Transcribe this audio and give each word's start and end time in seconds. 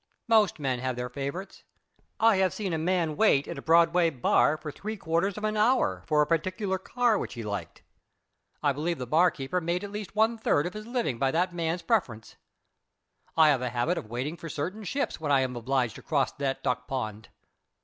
Most 0.27 0.57
men 0.57 0.79
have 0.79 0.95
their 0.95 1.09
favourites. 1.09 1.63
I 2.19 2.37
have 2.37 2.55
seen 2.55 2.73
a 2.73 2.79
man 2.79 3.15
wait 3.15 3.47
in 3.47 3.55
a 3.59 3.61
Broadway 3.61 4.09
bar 4.09 4.57
for 4.57 4.71
three 4.71 4.97
quarters 4.97 5.37
of 5.37 5.43
an 5.43 5.55
hour 5.55 6.03
for 6.07 6.23
a 6.23 6.25
particular 6.25 6.79
car 6.79 7.19
which 7.19 7.35
he 7.35 7.43
liked. 7.43 7.83
I 8.63 8.71
believe 8.73 8.97
the 8.97 9.05
bar 9.05 9.29
keeper 9.29 9.61
made 9.61 9.83
at 9.83 9.91
least 9.91 10.15
one 10.15 10.39
third 10.39 10.65
of 10.65 10.73
his 10.73 10.87
living 10.87 11.19
by 11.19 11.29
that 11.29 11.53
man's 11.53 11.83
preference. 11.83 12.35
I 13.37 13.49
have 13.49 13.61
a 13.61 13.69
habit 13.69 13.99
of 13.99 14.09
waiting 14.09 14.37
for 14.37 14.49
certain 14.49 14.85
ships 14.85 15.19
when 15.21 15.31
I 15.31 15.41
am 15.41 15.55
obliged 15.55 15.97
to 15.97 16.01
cross 16.01 16.31
that 16.31 16.63
duck 16.63 16.87
pond. 16.87 17.29